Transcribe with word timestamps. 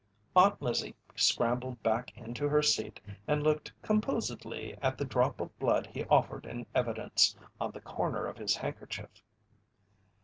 Aunt 0.35 0.59
Lizzie 0.63 0.95
scrambled 1.15 1.83
back 1.83 2.17
into 2.17 2.49
her 2.49 2.63
seat 2.63 2.99
and 3.27 3.43
looked 3.43 3.71
composedly 3.83 4.75
at 4.81 4.97
the 4.97 5.05
drop 5.05 5.39
of 5.39 5.55
blood 5.59 5.85
he 5.85 6.05
offered 6.05 6.47
in 6.47 6.65
evidence, 6.73 7.37
on 7.59 7.69
the 7.69 7.81
corner 7.81 8.25
of 8.25 8.37
his 8.39 8.55
handkerchief. 8.55 9.21